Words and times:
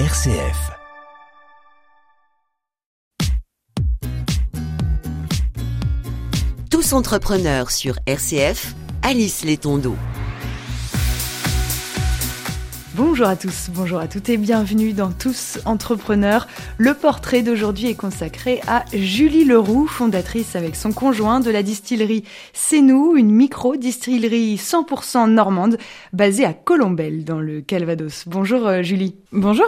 RCF. 0.00 0.72
Tous 6.68 6.92
entrepreneurs 6.94 7.70
sur 7.70 8.00
RCF, 8.04 8.74
Alice 9.02 9.44
Létondo. 9.44 9.94
Bonjour 12.96 13.26
à 13.26 13.34
tous, 13.34 13.70
bonjour 13.74 13.98
à 13.98 14.06
toutes 14.06 14.28
et 14.28 14.36
bienvenue 14.36 14.92
dans 14.92 15.10
Tous 15.10 15.58
Entrepreneurs. 15.64 16.46
Le 16.78 16.94
portrait 16.94 17.42
d'aujourd'hui 17.42 17.88
est 17.88 17.96
consacré 17.96 18.60
à 18.68 18.84
Julie 18.92 19.44
Leroux, 19.44 19.88
fondatrice 19.88 20.54
avec 20.54 20.76
son 20.76 20.92
conjoint 20.92 21.40
de 21.40 21.50
la 21.50 21.64
distillerie 21.64 22.22
C'est 22.52 22.82
nous, 22.82 23.16
une 23.16 23.32
micro-distillerie 23.32 24.54
100% 24.54 25.28
normande 25.28 25.76
basée 26.12 26.44
à 26.44 26.52
Colombelle 26.52 27.24
dans 27.24 27.40
le 27.40 27.62
Calvados. 27.62 28.28
Bonjour 28.28 28.64
euh, 28.64 28.82
Julie. 28.82 29.16
Bonjour. 29.32 29.66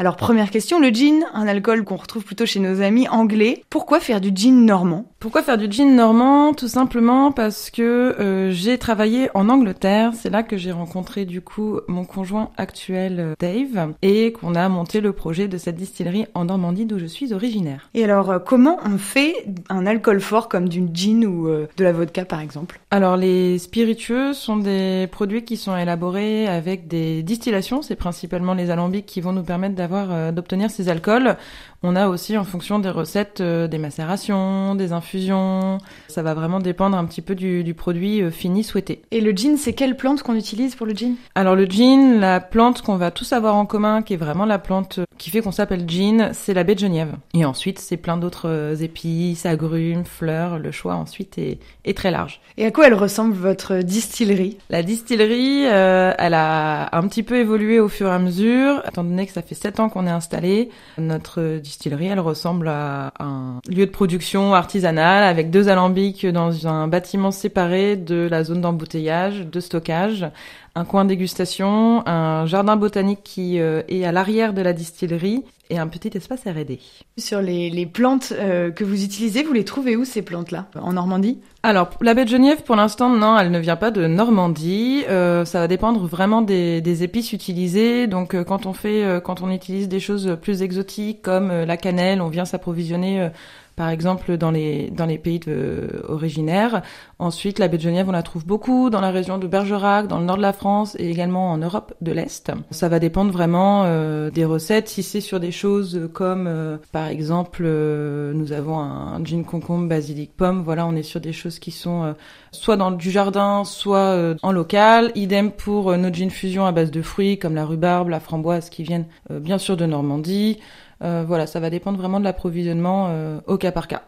Alors 0.00 0.16
première 0.16 0.50
question, 0.50 0.80
le 0.80 0.88
gin, 0.88 1.24
un 1.32 1.46
alcool 1.46 1.84
qu'on 1.84 1.94
retrouve 1.94 2.24
plutôt 2.24 2.44
chez 2.44 2.58
nos 2.58 2.82
amis 2.82 3.06
anglais. 3.06 3.62
Pourquoi 3.70 4.00
faire 4.00 4.20
du 4.20 4.32
gin 4.34 4.66
normand? 4.66 5.12
Pourquoi 5.20 5.44
faire 5.44 5.58
du 5.58 5.70
gin 5.70 5.94
normand? 5.94 6.52
Tout 6.52 6.66
simplement 6.66 7.30
parce 7.30 7.70
que 7.70 8.16
euh, 8.18 8.50
j'ai 8.50 8.78
travaillé 8.78 9.30
en 9.34 9.48
Angleterre. 9.48 10.10
C'est 10.20 10.30
là 10.30 10.42
que 10.42 10.56
j'ai 10.56 10.72
rencontré 10.72 11.24
du 11.24 11.40
coup 11.40 11.78
mon 11.86 12.04
conjoint 12.04 12.50
actuel 12.64 13.20
euh, 13.20 13.34
Dave 13.38 13.94
et 14.02 14.32
qu'on 14.32 14.54
a 14.54 14.68
monté 14.68 15.00
le 15.00 15.12
projet 15.12 15.48
de 15.48 15.58
cette 15.58 15.76
distillerie 15.76 16.26
en 16.34 16.46
Normandie 16.46 16.86
d'où 16.86 16.98
je 16.98 17.06
suis 17.06 17.32
originaire. 17.32 17.88
Et 17.94 18.02
alors 18.04 18.30
euh, 18.30 18.38
comment 18.38 18.78
on 18.84 18.98
fait 18.98 19.34
un 19.68 19.86
alcool 19.86 20.20
fort 20.20 20.48
comme 20.48 20.68
du 20.68 20.82
gin 20.92 21.24
ou 21.24 21.48
euh, 21.48 21.68
de 21.76 21.84
la 21.84 21.92
vodka 21.92 22.24
par 22.24 22.40
exemple? 22.40 22.80
Alors 22.90 23.16
les 23.16 23.58
spiritueux 23.58 24.32
sont 24.32 24.56
des 24.56 25.06
produits 25.12 25.44
qui 25.44 25.56
sont 25.56 25.76
élaborés 25.76 26.48
avec 26.48 26.88
des 26.88 27.22
distillations. 27.22 27.82
C'est 27.82 27.96
principalement 27.96 28.54
les 28.54 28.70
alambics 28.70 29.06
qui 29.06 29.20
vont 29.20 29.32
nous 29.32 29.44
permettre 29.44 29.74
d'avoir 29.74 30.32
d'obtenir 30.32 30.70
ces 30.70 30.88
alcools. 30.88 31.36
On 31.86 31.96
a 31.96 32.08
aussi 32.08 32.38
en 32.38 32.44
fonction 32.44 32.78
des 32.78 32.88
recettes 32.88 33.42
euh, 33.42 33.68
des 33.68 33.76
macérations, 33.76 34.74
des 34.74 34.92
infusions. 34.92 35.76
Ça 36.08 36.22
va 36.22 36.32
vraiment 36.32 36.58
dépendre 36.58 36.96
un 36.96 37.04
petit 37.04 37.20
peu 37.20 37.34
du, 37.34 37.62
du 37.62 37.74
produit 37.74 38.22
euh, 38.22 38.30
fini 38.30 38.64
souhaité. 38.64 39.02
Et 39.10 39.20
le 39.20 39.32
gin, 39.32 39.58
c'est 39.58 39.74
quelle 39.74 39.94
plante 39.94 40.22
qu'on 40.22 40.34
utilise 40.34 40.76
pour 40.76 40.86
le 40.86 40.94
gin? 40.94 41.16
Alors 41.34 41.54
le 41.54 41.66
gin, 41.66 42.20
la 42.20 42.40
plante 42.40 42.80
qu'on 42.80 42.96
va 42.96 43.10
tous 43.10 43.34
avoir 43.34 43.54
en 43.56 43.66
commun, 43.66 44.00
qui 44.00 44.14
est 44.14 44.16
vraiment 44.16 44.46
la 44.46 44.58
plante 44.58 45.00
qui 45.18 45.28
fait 45.28 45.42
qu'on 45.42 45.52
s'appelle 45.52 45.86
gin, 45.86 46.30
c'est 46.32 46.54
la 46.54 46.64
baie 46.64 46.74
de 46.74 46.80
Geniève. 46.80 47.16
Et 47.34 47.44
ensuite, 47.44 47.78
c'est 47.78 47.98
plein 47.98 48.16
d'autres 48.16 48.48
euh, 48.48 48.76
épices, 48.76 49.44
agrumes, 49.44 50.06
fleurs. 50.06 50.58
Le 50.58 50.72
choix 50.72 50.94
ensuite 50.94 51.36
est, 51.36 51.58
est 51.84 51.94
très 51.94 52.10
large. 52.10 52.40
Et 52.56 52.64
à 52.64 52.70
quoi 52.70 52.86
elle 52.86 52.94
ressemble 52.94 53.34
votre 53.34 53.82
distillerie? 53.82 54.56
La 54.70 54.82
distillerie, 54.82 55.66
euh, 55.66 56.14
elle 56.16 56.32
a 56.32 56.96
un 56.96 57.06
petit 57.08 57.22
peu 57.22 57.36
évolué 57.36 57.78
au 57.78 57.88
fur 57.88 58.06
et 58.06 58.12
à 58.12 58.18
mesure, 58.18 58.82
étant 58.88 59.04
donné 59.04 59.26
que 59.26 59.32
ça 59.34 59.42
fait 59.42 59.54
sept 59.54 59.80
ans 59.80 59.90
qu'on 59.90 60.06
est 60.06 60.10
installé. 60.10 60.70
Notre 60.96 61.58
distillerie, 61.58 61.73
elle 61.86 62.20
ressemble 62.20 62.68
à 62.68 63.12
un 63.20 63.60
lieu 63.68 63.86
de 63.86 63.90
production 63.90 64.54
artisanale 64.54 65.24
avec 65.24 65.50
deux 65.50 65.68
alambics 65.68 66.26
dans 66.26 66.66
un 66.66 66.88
bâtiment 66.88 67.30
séparé 67.30 67.96
de 67.96 68.28
la 68.30 68.44
zone 68.44 68.60
d'embouteillage, 68.60 69.46
de 69.46 69.60
stockage, 69.60 70.26
un 70.74 70.84
coin 70.84 71.04
dégustation, 71.04 72.06
un 72.06 72.46
jardin 72.46 72.76
botanique 72.76 73.20
qui 73.22 73.60
euh, 73.60 73.82
est 73.88 74.04
à 74.04 74.12
l'arrière 74.12 74.52
de 74.52 74.62
la 74.62 74.72
distillerie 74.72 75.44
et 75.70 75.78
un 75.78 75.86
petit 75.86 76.16
espace 76.16 76.44
R&D. 76.44 76.78
Sur 77.16 77.40
les, 77.40 77.70
les 77.70 77.86
plantes 77.86 78.32
euh, 78.32 78.70
que 78.70 78.84
vous 78.84 79.04
utilisez, 79.04 79.42
vous 79.42 79.52
les 79.52 79.64
trouvez 79.64 79.96
où 79.96 80.04
ces 80.04 80.22
plantes-là? 80.22 80.66
En 80.80 80.92
Normandie? 80.92 81.38
Alors, 81.62 81.90
la 82.02 82.12
baie 82.12 82.24
de 82.24 82.30
Geniève, 82.30 82.62
pour 82.62 82.76
l'instant, 82.76 83.08
non, 83.08 83.38
elle 83.38 83.50
ne 83.50 83.58
vient 83.58 83.76
pas 83.76 83.90
de 83.90 84.06
Normandie. 84.06 85.04
Euh, 85.08 85.44
ça 85.44 85.60
va 85.60 85.68
dépendre 85.68 86.06
vraiment 86.06 86.42
des, 86.42 86.80
des 86.80 87.02
épices 87.02 87.32
utilisées. 87.32 88.06
Donc, 88.06 88.34
euh, 88.34 88.44
quand 88.44 88.66
on 88.66 88.74
fait, 88.74 89.02
euh, 89.02 89.20
quand 89.20 89.40
on 89.40 89.50
utilise 89.50 89.88
des 89.88 90.00
choses 90.00 90.36
plus 90.42 90.62
exotiques 90.62 91.22
comme 91.22 91.50
euh, 91.50 91.64
la 91.64 91.76
cannelle, 91.76 92.20
on 92.20 92.28
vient 92.28 92.44
s'approvisionner. 92.44 93.30
Par 93.76 93.88
exemple, 93.88 94.36
dans 94.36 94.50
les, 94.50 94.90
dans 94.90 95.06
les 95.06 95.18
pays 95.18 95.40
de- 95.40 96.04
originaires. 96.08 96.82
Ensuite, 97.18 97.58
la 97.58 97.68
baie 97.68 97.76
de 97.76 97.82
Geniève, 97.82 98.08
on 98.08 98.12
la 98.12 98.22
trouve 98.22 98.46
beaucoup 98.46 98.90
dans 98.90 99.00
la 99.00 99.10
région 99.10 99.38
de 99.38 99.46
Bergerac, 99.46 100.06
dans 100.08 100.18
le 100.18 100.24
nord 100.24 100.36
de 100.36 100.42
la 100.42 100.52
France 100.52 100.96
et 100.98 101.10
également 101.10 101.50
en 101.52 101.58
Europe 101.58 101.94
de 102.00 102.12
l'Est. 102.12 102.52
Ça 102.70 102.88
va 102.88 102.98
dépendre 102.98 103.32
vraiment 103.32 103.82
euh, 103.84 104.30
des 104.30 104.44
recettes. 104.44 104.88
Si 104.88 105.02
c'est 105.02 105.20
sur 105.20 105.40
des 105.40 105.50
choses 105.52 106.08
comme, 106.12 106.46
euh, 106.46 106.76
par 106.92 107.06
exemple, 107.06 107.62
euh, 107.64 108.32
nous 108.34 108.52
avons 108.52 108.78
un 108.78 109.24
gin 109.24 109.44
concombre, 109.44 109.88
basilic, 109.88 110.36
pomme. 110.36 110.62
Voilà, 110.62 110.86
on 110.86 110.94
est 110.96 111.02
sur 111.02 111.20
des 111.20 111.32
choses 111.32 111.58
qui 111.58 111.70
sont 111.70 112.04
euh, 112.04 112.12
soit 112.52 112.76
dans 112.76 112.90
du 112.90 113.10
jardin, 113.10 113.64
soit 113.64 113.98
euh, 113.98 114.34
en 114.42 114.52
local. 114.52 115.10
Idem 115.14 115.50
pour 115.50 115.90
euh, 115.90 115.96
nos 115.96 116.12
gin 116.12 116.30
fusion 116.30 116.66
à 116.66 116.72
base 116.72 116.90
de 116.90 117.02
fruits 117.02 117.38
comme 117.38 117.54
la 117.54 117.64
rhubarbe, 117.64 118.08
la 118.08 118.20
framboise 118.20 118.70
qui 118.70 118.82
viennent 118.82 119.06
bien 119.30 119.58
sûr 119.58 119.76
de 119.76 119.86
Normandie. 119.86 120.58
Euh, 121.04 121.24
voilà, 121.26 121.46
ça 121.46 121.60
va 121.60 121.70
dépendre 121.70 121.98
vraiment 121.98 122.18
de 122.18 122.24
l'approvisionnement 122.24 123.08
euh, 123.10 123.38
au 123.46 123.58
cas 123.58 123.72
par 123.72 123.88
cas. 123.88 124.02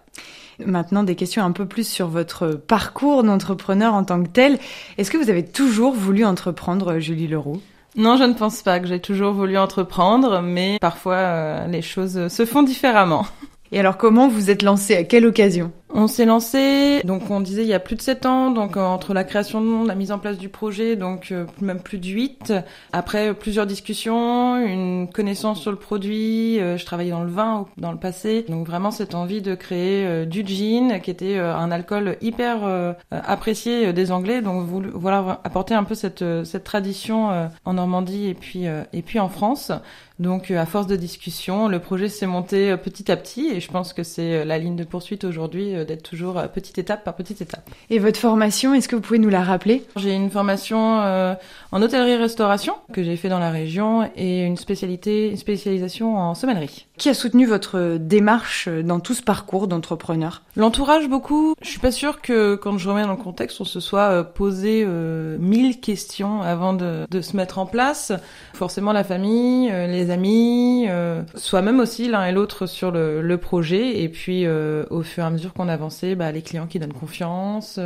Maintenant, 0.64 1.02
des 1.02 1.16
questions 1.16 1.44
un 1.44 1.52
peu 1.52 1.66
plus 1.66 1.86
sur 1.86 2.08
votre 2.08 2.52
parcours 2.52 3.22
d'entrepreneur 3.22 3.92
en 3.92 4.04
tant 4.04 4.22
que 4.22 4.28
tel. 4.28 4.58
Est-ce 4.96 5.10
que 5.10 5.18
vous 5.18 5.28
avez 5.28 5.44
toujours 5.44 5.92
voulu 5.92 6.24
entreprendre, 6.24 6.98
Julie 6.98 7.28
Leroux? 7.28 7.60
Non, 7.96 8.16
je 8.16 8.24
ne 8.24 8.32
pense 8.32 8.62
pas 8.62 8.80
que 8.80 8.86
j'ai 8.86 9.00
toujours 9.00 9.32
voulu 9.32 9.58
entreprendre, 9.58 10.40
mais 10.42 10.78
parfois 10.80 11.14
euh, 11.14 11.66
les 11.66 11.82
choses 11.82 12.28
se 12.28 12.44
font 12.46 12.62
différemment. 12.62 13.26
Et 13.72 13.80
alors, 13.80 13.96
comment 13.96 14.28
vous 14.28 14.50
êtes 14.50 14.62
lancé 14.62 14.96
À 14.96 15.04
quelle 15.04 15.26
occasion? 15.26 15.72
On 15.94 16.08
s'est 16.08 16.24
lancé, 16.24 17.00
donc 17.04 17.30
on 17.30 17.40
disait 17.40 17.62
il 17.62 17.68
y 17.68 17.74
a 17.74 17.78
plus 17.78 17.94
de 17.94 18.02
7 18.02 18.26
ans, 18.26 18.50
donc 18.50 18.76
euh, 18.76 18.80
entre 18.80 19.14
la 19.14 19.22
création 19.22 19.84
la 19.84 19.94
mise 19.94 20.10
en 20.10 20.18
place 20.18 20.36
du 20.36 20.48
projet, 20.48 20.96
donc 20.96 21.30
euh, 21.30 21.46
même 21.60 21.80
plus 21.80 21.98
de 21.98 22.06
8. 22.06 22.52
Après 22.92 23.28
euh, 23.28 23.34
plusieurs 23.34 23.66
discussions, 23.66 24.56
une 24.56 25.08
connaissance 25.08 25.60
sur 25.60 25.70
le 25.70 25.76
produit, 25.76 26.58
je 26.58 26.84
travaillais 26.84 27.12
dans 27.12 27.22
le 27.22 27.30
vin 27.30 27.66
dans 27.78 27.92
le 27.92 27.98
passé, 27.98 28.44
donc 28.48 28.66
vraiment 28.66 28.90
cette 28.90 29.14
envie 29.14 29.42
de 29.42 29.54
créer 29.54 30.26
du 30.26 30.44
gin, 30.44 31.00
qui 31.00 31.10
était 31.10 31.38
un 31.38 31.70
alcool 31.70 32.16
hyper 32.20 32.94
apprécié 33.10 33.92
des 33.92 34.10
Anglais, 34.10 34.42
donc 34.42 34.66
voilà 34.94 35.40
apporter 35.44 35.74
un 35.74 35.84
peu 35.84 35.94
cette, 35.94 36.24
cette 36.44 36.64
tradition 36.64 37.48
en 37.64 37.72
Normandie 37.74 38.26
et 38.28 38.34
puis, 38.34 38.64
et 38.64 39.02
puis 39.02 39.20
en 39.20 39.28
France. 39.28 39.70
Donc 40.18 40.50
à 40.50 40.64
force 40.64 40.86
de 40.86 40.96
discussion, 40.96 41.68
le 41.68 41.78
projet 41.78 42.08
s'est 42.08 42.26
monté 42.26 42.74
petit 42.78 43.10
à 43.12 43.16
petit 43.16 43.48
et 43.48 43.60
je 43.60 43.70
pense 43.70 43.92
que 43.92 44.02
c'est 44.02 44.44
la 44.44 44.58
ligne 44.58 44.76
de 44.76 44.84
poursuite 44.84 45.24
aujourd'hui 45.24 45.75
euh, 45.76 45.84
d'être 45.84 46.02
toujours 46.02 46.38
euh, 46.38 46.46
petite 46.48 46.78
étape 46.78 47.04
par 47.04 47.14
petite 47.14 47.40
étape. 47.40 47.68
Et 47.90 47.98
votre 47.98 48.18
formation, 48.18 48.74
est-ce 48.74 48.88
que 48.88 48.96
vous 48.96 49.02
pouvez 49.02 49.18
nous 49.18 49.28
la 49.28 49.42
rappeler? 49.42 49.84
J'ai 49.96 50.14
une 50.14 50.30
formation 50.30 51.00
euh, 51.00 51.34
en 51.72 51.82
hôtellerie-restauration 51.82 52.74
que 52.92 53.02
j'ai 53.02 53.16
fait 53.16 53.28
dans 53.28 53.38
la 53.38 53.50
région 53.50 54.10
et 54.16 54.42
une 54.42 54.56
spécialité, 54.56 55.30
une 55.30 55.36
spécialisation 55.36 56.16
en 56.16 56.34
sommellerie. 56.34 56.86
Qui 56.98 57.10
a 57.10 57.14
soutenu 57.14 57.44
votre 57.44 57.98
démarche 57.98 58.68
dans 58.68 59.00
tout 59.00 59.12
ce 59.12 59.22
parcours 59.22 59.68
d'entrepreneur? 59.68 60.42
L'entourage 60.56 61.08
beaucoup. 61.08 61.54
Je 61.60 61.68
suis 61.68 61.78
pas 61.78 61.90
sûre 61.90 62.22
que 62.22 62.54
quand 62.54 62.78
je 62.78 62.88
remets 62.88 63.02
dans 63.02 63.10
le 63.10 63.16
contexte, 63.16 63.60
on 63.60 63.64
se 63.64 63.80
soit 63.80 64.08
euh, 64.10 64.22
posé 64.22 64.82
euh, 64.86 65.36
mille 65.38 65.78
questions 65.78 66.40
avant 66.40 66.72
de, 66.72 67.06
de 67.10 67.20
se 67.20 67.36
mettre 67.36 67.58
en 67.58 67.66
place. 67.66 68.12
Forcément 68.54 68.94
la 68.94 69.04
famille, 69.04 69.70
euh, 69.70 69.86
les 69.86 70.10
amis, 70.10 70.86
euh, 70.88 71.22
soi-même 71.34 71.80
aussi 71.80 72.08
l'un 72.08 72.24
et 72.24 72.32
l'autre 72.32 72.64
sur 72.64 72.90
le, 72.90 73.20
le 73.20 73.36
projet. 73.36 74.02
Et 74.02 74.08
puis 74.08 74.46
au 74.48 75.02
fur 75.02 75.22
et 75.22 75.26
à 75.26 75.30
mesure 75.30 75.52
qu'on 75.52 75.68
avançait, 75.68 76.14
bah, 76.14 76.32
les 76.32 76.40
clients 76.40 76.66
qui 76.66 76.78
donnent 76.78 76.92
confiance, 76.92 77.78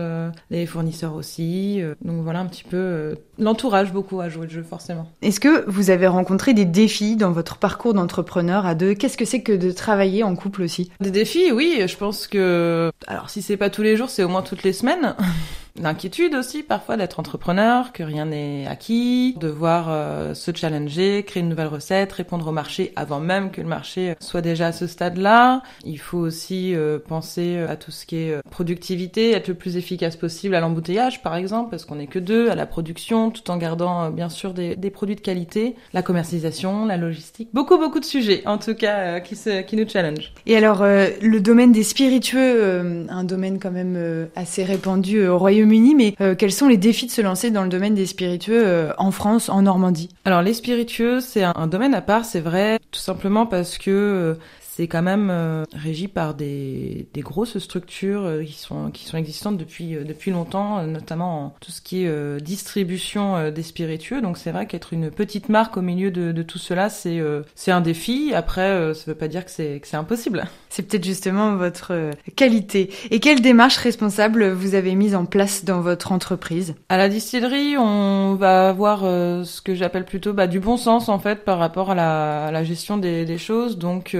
les 0.50 0.66
fournisseurs 0.66 1.14
aussi. 1.14 1.82
donc 2.02 2.22
voilà 2.22 2.40
un 2.40 2.46
petit 2.46 2.64
peu 2.64 3.16
l'entourage 3.38 3.92
beaucoup 3.92 4.20
à 4.20 4.28
jouer 4.28 4.46
le 4.46 4.52
jeu 4.52 4.62
forcément. 4.62 5.10
Est-ce 5.22 5.40
que 5.40 5.64
vous 5.68 5.90
avez 5.90 6.06
rencontré 6.06 6.54
des 6.54 6.64
défis 6.64 7.16
dans 7.16 7.32
votre 7.32 7.56
parcours 7.56 7.94
d'entrepreneur 7.94 8.66
à 8.66 8.74
deux? 8.74 8.94
Qu'est-ce 9.00 9.16
que 9.16 9.24
c'est 9.24 9.40
que 9.40 9.52
de 9.52 9.70
travailler 9.72 10.22
en 10.24 10.36
couple 10.36 10.60
aussi? 10.60 10.90
Des 11.00 11.10
défis, 11.10 11.52
oui, 11.52 11.82
je 11.86 11.96
pense 11.96 12.26
que... 12.26 12.92
Alors 13.06 13.30
si 13.30 13.40
c'est 13.40 13.56
pas 13.56 13.70
tous 13.70 13.80
les 13.80 13.96
jours, 13.96 14.10
c'est 14.10 14.22
au 14.22 14.28
moins 14.28 14.42
toutes 14.42 14.62
les 14.62 14.74
semaines. 14.74 15.16
L'inquiétude 15.78 16.34
aussi 16.34 16.62
parfois 16.62 16.96
d'être 16.96 17.20
entrepreneur, 17.20 17.92
que 17.92 18.02
rien 18.02 18.26
n'est 18.26 18.66
acquis, 18.66 19.34
devoir 19.38 19.86
euh, 19.88 20.34
se 20.34 20.50
challenger, 20.54 21.22
créer 21.24 21.42
une 21.42 21.48
nouvelle 21.48 21.68
recette, 21.68 22.12
répondre 22.12 22.48
au 22.48 22.52
marché 22.52 22.92
avant 22.96 23.20
même 23.20 23.50
que 23.50 23.60
le 23.60 23.66
marché 23.68 24.14
soit 24.20 24.40
déjà 24.40 24.68
à 24.68 24.72
ce 24.72 24.86
stade-là. 24.86 25.62
Il 25.84 25.98
faut 25.98 26.18
aussi 26.18 26.74
euh, 26.74 26.98
penser 26.98 27.58
à 27.58 27.76
tout 27.76 27.90
ce 27.90 28.06
qui 28.06 28.16
est 28.16 28.32
euh, 28.32 28.40
productivité, 28.50 29.32
être 29.32 29.48
le 29.48 29.54
plus 29.54 29.76
efficace 29.76 30.16
possible 30.16 30.54
à 30.54 30.60
l'embouteillage 30.60 31.22
par 31.22 31.36
exemple, 31.36 31.70
parce 31.70 31.84
qu'on 31.84 31.96
n'est 31.96 32.06
que 32.06 32.18
deux, 32.18 32.50
à 32.50 32.54
la 32.54 32.66
production, 32.66 33.30
tout 33.30 33.50
en 33.50 33.56
gardant 33.56 34.04
euh, 34.04 34.10
bien 34.10 34.28
sûr 34.28 34.54
des, 34.54 34.76
produits 34.90 35.16
de 35.16 35.20
qualité, 35.20 35.76
la 35.92 36.02
commercialisation, 36.02 36.84
la 36.86 36.96
logistique, 36.96 37.48
beaucoup 37.52 37.78
beaucoup 37.78 38.00
de 38.00 38.04
sujets 38.04 38.42
en 38.46 38.58
tout 38.58 38.74
cas 38.74 38.98
euh, 38.98 39.20
qui, 39.20 39.36
se, 39.36 39.62
qui 39.62 39.76
nous 39.76 39.88
challenge. 39.88 40.32
Et 40.46 40.56
alors, 40.56 40.82
euh, 40.82 41.08
le 41.22 41.40
domaine 41.40 41.72
des 41.72 41.82
spiritueux, 41.82 42.38
euh, 42.38 43.04
un 43.08 43.24
domaine 43.24 43.58
quand 43.58 43.70
même 43.70 43.94
euh, 43.96 44.26
assez 44.34 44.64
répandu 44.64 45.18
euh, 45.18 45.32
au 45.32 45.38
Royaume-Uni, 45.60 45.94
mais 45.94 46.14
euh, 46.20 46.34
quels 46.34 46.52
sont 46.52 46.68
les 46.68 46.76
défis 46.76 47.06
de 47.06 47.10
se 47.10 47.20
lancer 47.20 47.50
dans 47.50 47.62
le 47.62 47.68
domaine 47.68 47.94
des 47.94 48.06
spiritueux 48.06 48.62
euh, 48.64 48.92
en 48.98 49.10
France, 49.10 49.48
en 49.48 49.62
Normandie? 49.62 50.08
Alors 50.24 50.42
les 50.42 50.54
spiritueux, 50.54 51.20
c'est 51.20 51.42
un, 51.42 51.52
un 51.54 51.66
domaine 51.66 51.94
à 51.94 52.00
part, 52.00 52.24
c'est 52.24 52.40
vrai. 52.40 52.78
Tout 52.90 53.00
simplement 53.00 53.46
parce 53.46 53.78
que 53.78 54.36
c'est 54.80 54.88
quand 54.88 55.02
même 55.02 55.28
euh, 55.30 55.64
régi 55.74 56.08
par 56.08 56.32
des, 56.32 57.06
des 57.12 57.20
grosses 57.20 57.58
structures 57.58 58.22
euh, 58.24 58.44
qui 58.44 58.54
sont 58.54 58.90
qui 58.90 59.04
sont 59.04 59.18
existantes 59.18 59.58
depuis 59.58 59.94
euh, 59.94 60.04
depuis 60.04 60.30
longtemps, 60.30 60.82
notamment 60.84 61.44
en 61.46 61.54
tout 61.60 61.70
ce 61.70 61.82
qui 61.82 62.04
est 62.04 62.40
distribution 62.40 63.50
des 63.50 63.62
spiritueux. 63.62 64.22
Donc 64.22 64.38
c'est 64.38 64.52
vrai 64.52 64.66
qu'être 64.66 64.92
une 64.92 65.10
petite 65.10 65.48
marque 65.50 65.76
au 65.76 65.82
milieu 65.82 66.10
de, 66.10 66.32
de 66.32 66.42
tout 66.42 66.58
cela, 66.58 66.88
c'est 66.88 67.20
c'est 67.54 67.72
un 67.72 67.80
défi. 67.80 68.32
Après, 68.34 68.94
ça 68.94 69.04
veut 69.06 69.16
pas 69.16 69.28
dire 69.28 69.44
que 69.44 69.50
c'est 69.50 69.80
que 69.80 69.86
c'est 69.86 69.96
impossible. 69.96 70.44
C'est 70.72 70.84
peut-être 70.84 71.04
justement 71.04 71.56
votre 71.56 72.12
qualité. 72.36 72.90
Et 73.10 73.18
quelle 73.18 73.40
démarche 73.40 73.76
responsable 73.78 74.52
vous 74.52 74.76
avez 74.76 74.94
mise 74.94 75.16
en 75.16 75.24
place 75.24 75.64
dans 75.64 75.80
votre 75.80 76.12
entreprise? 76.12 76.76
À 76.88 76.96
la 76.96 77.08
distillerie, 77.08 77.76
on 77.76 78.36
va 78.36 78.68
avoir 78.68 79.00
ce 79.00 79.60
que 79.62 79.74
j'appelle 79.74 80.04
plutôt 80.04 80.32
bah, 80.32 80.46
du 80.46 80.60
bon 80.60 80.76
sens 80.76 81.08
en 81.08 81.18
fait 81.18 81.44
par 81.44 81.58
rapport 81.58 81.90
à 81.90 81.96
la, 81.96 82.46
à 82.46 82.50
la 82.52 82.62
gestion 82.62 82.79
des, 82.98 83.38
choses. 83.38 83.78
Donc 83.78 84.16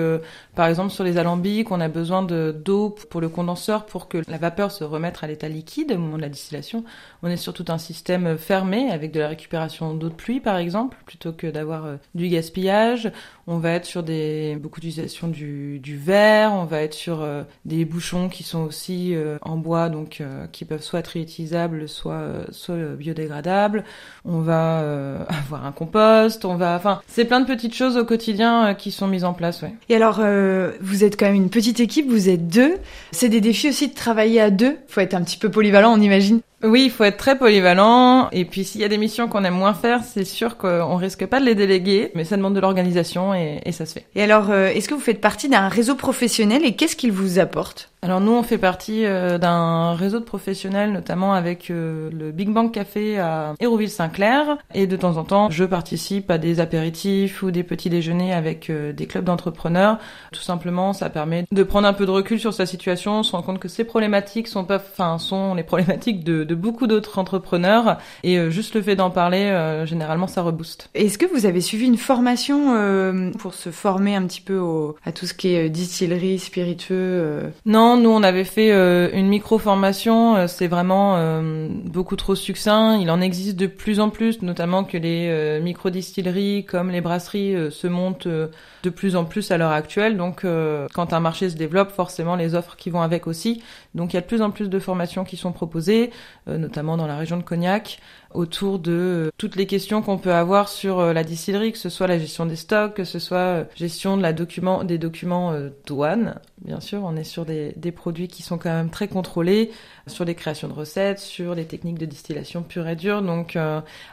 par 0.55 0.67
exemple, 0.67 0.91
sur 0.91 1.05
les 1.05 1.19
alambics, 1.19 1.71
on 1.71 1.81
a 1.81 1.89
besoin 1.89 2.23
de 2.23 2.53
d'eau 2.53 2.91
pour 3.11 3.21
le 3.21 3.29
condenseur 3.29 3.87
pour 3.87 4.09
que 4.09 4.19
la 4.29 4.39
vapeur 4.39 4.71
se 4.71 4.85
remette 4.85 5.19
à 5.23 5.27
l'état 5.27 5.49
liquide 5.49 5.93
au 5.93 5.99
moment 5.99 6.17
de 6.17 6.23
la 6.23 6.29
distillation. 6.29 6.85
On 7.23 7.29
est 7.29 7.37
sur 7.37 7.53
tout 7.53 7.65
un 7.69 7.79
système 7.79 8.39
fermé 8.39 8.91
avec 8.91 9.12
de 9.12 9.21
la 9.21 9.29
récupération 9.29 9.95
d'eau 9.95 10.09
de 10.09 10.15
pluie, 10.15 10.41
par 10.41 10.57
exemple, 10.57 10.97
plutôt 11.07 11.33
que 11.33 11.47
d'avoir 11.47 11.85
euh, 11.85 11.97
du 12.15 12.29
gaspillage. 12.29 13.11
On 13.47 13.59
va 13.59 13.73
être 13.73 13.85
sur 13.85 14.03
des 14.03 14.57
beaucoup 14.61 14.81
d'utilisation 14.81 15.29
du, 15.29 15.81
verre. 15.97 16.53
On 16.53 16.65
va 16.65 16.83
être 16.83 16.95
sur 16.95 17.23
euh, 17.23 17.43
des 17.65 17.85
bouchons 17.85 18.29
qui 18.29 18.43
sont 18.43 18.61
aussi 18.61 19.15
euh, 19.15 19.39
en 19.43 19.56
bois, 19.56 19.89
donc 19.89 20.23
qui 20.53 20.65
peuvent 20.65 20.83
soit 20.83 21.01
être 21.01 21.09
réutilisables, 21.09 21.89
soit 21.89 22.29
soit 22.51 22.77
biodégradables. 22.97 23.85
On 24.25 24.41
va 24.41 24.79
avoir 25.29 25.67
un 25.67 25.73
compost. 25.73 26.45
On 26.45 26.56
va, 26.56 26.77
enfin, 26.77 27.01
c'est 27.06 27.25
plein 27.25 27.41
de 27.41 27.47
petites 27.47 27.75
choses 27.75 27.97
au 27.97 28.05
quotidien 28.05 28.50
qui 28.76 28.91
sont 28.91 29.06
mises 29.06 29.25
en 29.25 29.32
place. 29.32 29.64
Et 29.88 29.97
alors 29.97 30.19
euh, 30.20 30.73
vous 30.81 31.05
êtes 31.05 31.19
quand 31.19 31.26
même 31.26 31.35
une 31.35 31.50
petite 31.50 31.81
équipe, 31.81 32.08
vous 32.08 32.29
êtes 32.29 32.49
deux. 32.49 32.76
C'est 33.12 33.29
des 33.29 33.41
défis 33.41 33.69
aussi 33.69 33.88
de 33.88 33.94
travailler 33.94 34.41
à 34.41 34.50
deux. 34.50 34.79
Faut 34.88 35.00
être 35.00 35.14
un 35.14 35.23
petit 35.23 35.38
peu 35.38 35.50
polyvalent, 35.50 35.93
on 35.93 36.00
imagine. 36.00 36.41
Oui, 36.62 36.85
il 36.85 36.91
faut 36.91 37.05
être 37.05 37.17
très 37.17 37.39
polyvalent. 37.39 38.29
Et 38.33 38.45
puis, 38.45 38.65
s'il 38.65 38.81
y 38.81 38.85
a 38.85 38.89
des 38.89 38.99
missions 38.99 39.29
qu'on 39.29 39.45
aime 39.45 39.55
moins 39.55 39.75
faire, 39.75 40.03
c'est 40.05 40.25
sûr 40.25 40.59
qu'on 40.59 40.97
risque 40.97 41.27
pas 41.27 41.41
de 41.41 41.47
les 41.47 41.55
déléguer, 41.55 42.11
mais 42.15 42.25
ça 42.25 42.37
demande 42.37 42.55
de 42.55 42.61
l'organisation 42.61 43.35
et, 43.35 43.61
ça 43.73 43.87
se 43.87 43.95
fait. 43.95 44.07
Et 44.15 44.23
alors, 44.23 44.51
euh, 44.51 44.67
est-ce 44.67 44.89
que 44.89 44.95
vous 44.95 45.01
faites 45.01 45.21
partie 45.21 45.49
d'un 45.49 45.69
réseau 45.69 45.95
professionnel 45.95 46.65
et 46.65 46.75
qu'est-ce 46.75 46.97
qu'il 46.97 47.12
vous 47.12 47.39
apporte? 47.39 47.91
Alors, 48.03 48.21
nous, 48.21 48.33
on 48.33 48.43
fait 48.43 48.59
partie 48.59 49.05
euh, 49.05 49.39
d'un 49.39 49.95
réseau 49.95 50.19
de 50.19 50.25
professionnels, 50.25 50.93
notamment 50.93 51.35
avec 51.35 51.71
euh, 51.71 52.11
le 52.12 52.33
Big 52.33 52.49
Bang 52.49 52.71
Café 52.73 53.19
à 53.19 53.55
Hérouville-Saint-Clair. 53.61 54.59
Et 54.75 54.87
de 54.87 54.97
temps 54.97 55.17
en 55.17 55.25
temps, 55.25 55.51
je 55.51 55.65
participe 55.65 56.31
à 56.31 56.39
des 56.39 56.61
apéritifs 56.61 57.43
ou 57.43 57.51
des 57.51 57.63
petits 57.63 57.91
déjeuners 57.91 58.35
avec 58.35 58.71
des 58.71 59.06
clubs 59.06 59.25
d'entrepreneurs. 59.25 59.99
Tout 60.33 60.41
simplement, 60.41 60.93
ça 60.93 61.11
permet 61.11 61.45
de 61.51 61.63
prendre 61.63 61.87
un 61.87 61.93
peu 61.93 62.06
de 62.06 62.11
recul 62.11 62.41
sur 62.41 62.53
sa 62.53 62.67
situation, 62.67 63.23
se 63.23 63.33
rendre 63.33 63.45
compte 63.45 63.59
que 63.59 63.69
ces 63.69 63.85
problématiques 63.85 64.49
sont 64.49 64.65
pas, 64.65 64.77
enfin, 64.77 65.19
sont 65.19 65.55
les 65.55 65.63
problématiques 65.63 66.25
de 66.25 66.45
de 66.50 66.50
beaucoup 66.55 66.87
d'autres 66.87 67.19
entrepreneurs. 67.19 67.99
Et 68.23 68.38
euh, 68.38 68.50
juste 68.50 68.75
le 68.75 68.82
fait 68.82 68.97
d'en 68.97 69.11
parler, 69.11 69.44
euh, 69.44 69.87
généralement, 69.87 70.26
ça 70.26 70.43
rebooste. 70.43 70.91
Est-ce 70.94 71.19
que 71.19 71.26
vous 71.26 71.47
avez 71.47 71.61
suivi 71.61 71.87
une 71.87 71.97
formation 71.97 72.75
euh, 72.75 73.31
pour 73.38 73.55
se 73.55 73.70
former 73.70 74.14
un 74.14 74.26
petit 74.26 74.41
peu 74.41 74.58
au, 74.58 74.97
à 75.05 75.12
tout 75.12 75.26
ce 75.26 75.35
qui 75.35 75.55
est 75.55 75.69
distillerie, 75.70 76.38
spiritueux 76.38 77.52
Non, 77.67 77.97
nous, 77.97 78.11
on 78.11 78.23
avait 78.23 78.44
fait 78.44 78.70
une 79.12 79.29
micro-formation. 79.29 80.47
C'est 80.47 80.69
vraiment 80.69 81.41
beaucoup 81.85 82.17
trop 82.17 82.35
succinct. 82.35 82.99
Il 82.99 83.11
en 83.11 83.20
existe 83.20 83.56
de 83.56 83.67
plus 83.67 84.00
en 84.00 84.11
plus, 84.11 84.43
notamment 84.43 84.85
que 84.85 84.96
les 84.96 85.61
micro-distilleries 85.61 86.64
comme 86.64 86.91
les 86.91 87.00
brasseries 87.00 87.70
se 87.70 87.87
montent 87.87 88.29
de 88.29 88.91
plus 88.91 89.17
en 89.17 89.25
plus 89.25 89.50
à 89.50 89.58
l'heure 89.58 89.73
actuelle. 89.73 90.17
Donc, 90.17 90.46
quand 90.94 91.12
un 91.12 91.20
marché 91.20 91.50
se 91.50 91.56
développe, 91.56 91.91
forcément, 91.93 92.37
les 92.37 92.55
offres 92.55 92.76
qui 92.76 92.91
vont 92.91 93.03
avec 93.03 93.26
aussi. 93.26 93.62
Donc, 93.94 94.12
il 94.12 94.17
y 94.17 94.19
a 94.19 94.23
de 94.23 94.26
plus 94.26 94.43
en 94.43 94.50
plus 94.50 94.69
de 94.69 94.79
formations 94.79 95.25
qui 95.25 95.37
sont 95.37 95.53
proposées. 95.53 96.11
Euh, 96.49 96.57
notamment 96.57 96.97
dans 96.97 97.07
la 97.07 97.19
région 97.19 97.37
de 97.37 97.43
Cognac, 97.43 98.01
autour 98.33 98.79
de 98.79 98.93
euh, 98.93 99.31
toutes 99.37 99.57
les 99.57 99.67
questions 99.67 100.01
qu'on 100.01 100.17
peut 100.17 100.33
avoir 100.33 100.71
sur 100.71 100.99
euh, 100.99 101.13
la 101.13 101.23
distillerie, 101.23 101.71
que 101.71 101.77
ce 101.79 101.91
soit 101.91 102.07
la 102.07 102.19
gestion 102.19 102.47
des 102.47 102.57
stocks, 102.57 102.95
que 102.95 103.05
ce 103.05 103.19
soit 103.19 103.67
gestion 103.77 104.17
de 104.17 104.23
la 104.23 104.33
document, 104.33 104.83
des 104.83 104.97
documents 104.97 105.53
douane. 105.87 106.41
Bien 106.65 106.81
sûr, 106.81 107.03
on 107.05 107.15
est 107.17 107.25
sur 107.25 107.45
des, 107.45 107.75
des, 107.77 107.93
produits 107.93 108.29
qui 108.29 108.43
sont 108.43 108.57
quand 108.57 108.71
même 108.71 108.89
très 108.89 109.07
contrôlés, 109.07 109.71
sur 110.11 110.25
les 110.25 110.35
créations 110.35 110.69
de 110.69 110.73
recettes, 110.73 111.19
sur 111.19 111.55
les 111.55 111.65
techniques 111.65 111.99
de 111.99 112.07
distillation 112.07 112.62
pure 112.62 112.87
et 112.89 112.97
dure. 112.97 113.23
Donc 113.23 113.57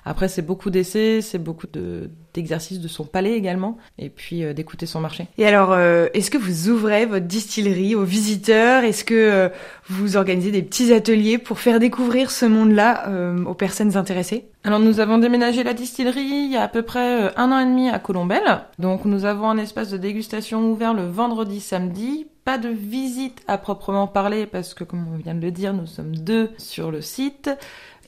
après, 0.06 0.28
c'est 0.28 0.42
beaucoup 0.42 0.70
d'essais, 0.70 1.22
c'est 1.22 1.40
beaucoup 1.40 1.68
de 1.68 2.10
d'exercice 2.34 2.80
de 2.80 2.88
son 2.88 3.04
palais 3.04 3.34
également, 3.34 3.78
et 3.98 4.10
puis 4.10 4.54
d'écouter 4.54 4.86
son 4.86 5.02
marché. 5.02 5.26
Et 5.40 5.48
alors, 5.48 5.76
est-ce 6.14 6.30
que 6.30 6.38
vous 6.38 6.70
ouvrez 6.70 7.08
votre 7.08 7.26
distillerie 7.26 7.96
aux 7.96 8.04
visiteurs? 8.04 8.84
Est-ce 8.84 9.04
que 9.04 9.50
vous 9.90 10.18
organisez 10.18 10.52
des 10.52 10.62
petits 10.62 10.94
ateliers 10.94 11.38
pour 11.38 11.60
faire 11.60 11.80
découvrir 11.80 12.32
ce 12.32 12.46
monde-là 12.46 13.10
euh, 13.10 13.44
aux 13.46 13.54
personnes 13.54 13.98
intéressées? 13.98 14.46
Alors 14.64 14.80
nous 14.80 15.00
avons 15.00 15.18
déménagé 15.18 15.64
la 15.64 15.74
distillerie 15.74 16.22
il 16.22 16.52
y 16.52 16.58
a 16.58 16.64
à 16.64 16.68
peu 16.68 16.82
près 16.82 17.24
euh, 17.24 17.30
un 17.38 17.52
an 17.52 17.60
et 17.60 17.66
demi 17.66 17.90
à 17.90 18.00
Colombelle. 18.00 18.62
Donc 18.80 19.06
nous 19.06 19.26
avons 19.26 19.50
un 19.50 19.58
espace 19.58 19.90
de 19.90 19.98
dégustation 19.98 20.72
ouvert 20.72 20.94
le 20.94 21.06
vendredi, 21.06 21.60
samedi. 21.60 22.28
Pas 22.48 22.58
de 22.58 22.70
visite 22.70 23.44
à 23.50 23.58
proprement 23.58 24.08
parler 24.08 24.46
parce 24.46 24.74
que 24.74 24.86
comme 24.86 25.06
on 25.14 25.18
vient 25.18 25.36
de 25.36 25.42
le 25.42 25.52
dire, 25.52 25.74
nous 25.74 25.86
sommes 25.86 26.16
deux 26.16 26.50
sur 26.58 26.92
le 26.92 27.02
site 27.02 27.50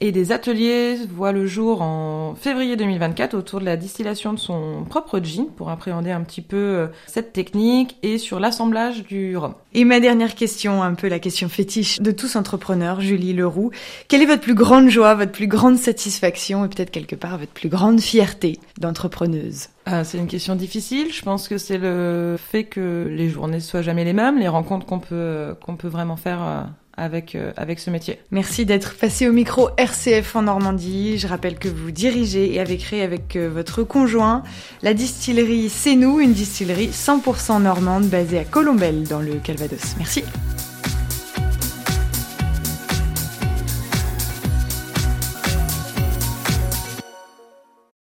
et 0.01 0.11
des 0.11 0.31
ateliers 0.31 0.97
voient 1.13 1.31
le 1.31 1.45
jour 1.45 1.81
en 1.81 2.35
février 2.35 2.75
2024 2.77 3.33
autour 3.33 3.59
de 3.59 3.65
la 3.65 3.77
distillation 3.77 4.33
de 4.33 4.39
son 4.39 4.85
propre 4.89 5.19
gin 5.19 5.47
pour 5.57 5.69
appréhender 5.69 6.11
un 6.11 6.21
petit 6.21 6.41
peu 6.41 6.57
euh, 6.57 6.87
cette 7.07 7.33
technique 7.33 7.97
et 8.03 8.17
sur 8.17 8.39
l'assemblage 8.39 9.03
du 9.03 9.35
rhum. 9.35 9.53
Et 9.73 9.85
ma 9.85 9.99
dernière 9.99 10.35
question, 10.35 10.81
un 10.81 10.93
peu 10.93 11.07
la 11.07 11.19
question 11.19 11.49
fétiche 11.49 11.99
de 11.99 12.11
tous 12.11 12.35
entrepreneurs, 12.35 13.01
Julie 13.01 13.33
Leroux. 13.33 13.71
Quelle 14.07 14.21
est 14.21 14.25
votre 14.25 14.41
plus 14.41 14.55
grande 14.55 14.89
joie, 14.89 15.15
votre 15.15 15.31
plus 15.31 15.47
grande 15.47 15.77
satisfaction 15.77 16.65
et 16.65 16.69
peut-être 16.69 16.91
quelque 16.91 17.15
part 17.15 17.37
votre 17.37 17.51
plus 17.51 17.69
grande 17.69 17.99
fierté 17.99 18.59
d'entrepreneuse? 18.79 19.67
Ah, 19.85 20.03
c'est 20.03 20.17
une 20.17 20.27
question 20.27 20.55
difficile. 20.55 21.11
Je 21.11 21.21
pense 21.23 21.47
que 21.47 21.57
c'est 21.57 21.77
le 21.77 22.37
fait 22.37 22.63
que 22.63 23.07
les 23.09 23.29
journées 23.29 23.59
soient 23.59 23.81
jamais 23.81 24.05
les 24.05 24.13
mêmes, 24.13 24.37
les 24.37 24.47
rencontres 24.47 24.85
qu'on 24.85 24.99
peut 24.99 25.55
qu'on 25.65 25.75
peut 25.75 25.87
vraiment 25.87 26.15
faire 26.15 26.43
euh, 26.43 26.61
avec, 26.99 27.35
euh, 27.35 27.51
avec 27.57 27.79
ce 27.79 27.89
métier. 27.89 28.19
Merci 28.31 28.65
d'être 28.65 28.95
passé 28.95 29.27
au 29.27 29.31
micro 29.31 29.69
RCF 29.77 30.35
en 30.35 30.43
Normandie. 30.43 31.17
Je 31.17 31.27
rappelle 31.27 31.57
que 31.57 31.69
vous 31.69 31.91
dirigez 31.91 32.53
et 32.53 32.59
avez 32.59 32.77
créé 32.77 33.01
avec 33.01 33.35
euh, 33.35 33.49
votre 33.49 33.83
conjoint 33.83 34.43
la 34.83 34.93
distillerie 34.93 35.69
C'est 35.69 35.95
nous, 35.95 36.19
une 36.19 36.33
distillerie 36.33 36.89
100% 36.89 37.61
normande 37.61 38.05
basée 38.05 38.39
à 38.39 38.43
Colombelle 38.43 39.03
dans 39.03 39.19
le 39.19 39.35
Calvados. 39.35 39.95
Merci. 39.97 40.23